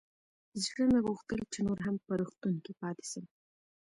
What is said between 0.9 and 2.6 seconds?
مې غوښتل چې نور هم په روغتون